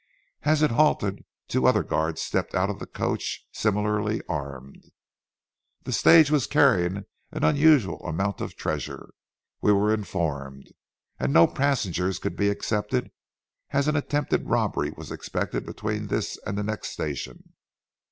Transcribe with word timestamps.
As 0.41 0.63
it 0.63 0.71
halted, 0.71 1.23
two 1.47 1.67
other 1.67 1.83
guards 1.83 2.21
stepped 2.23 2.55
out 2.55 2.71
of 2.71 2.79
the 2.79 2.87
coach, 2.87 3.45
similarly 3.51 4.19
armed. 4.27 4.85
The 5.83 5.91
stage 5.93 6.31
was 6.31 6.47
carrying 6.47 7.05
an 7.31 7.43
unusual 7.43 7.99
amount 8.03 8.41
of 8.41 8.55
treasure, 8.55 9.11
we 9.61 9.71
were 9.71 9.93
informed, 9.93 10.71
and 11.19 11.31
no 11.31 11.45
passengers 11.45 12.17
could 12.17 12.35
be 12.35 12.49
accepted, 12.49 13.11
as 13.69 13.87
an 13.87 13.95
attempted 13.95 14.49
robbery 14.49 14.89
was 14.97 15.11
expected 15.11 15.67
between 15.67 16.07
this 16.07 16.35
and 16.47 16.57
the 16.57 16.63
next 16.63 16.87
station. 16.89 17.53